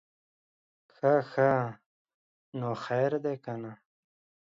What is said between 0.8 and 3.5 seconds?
ښه ښه, نور خير دے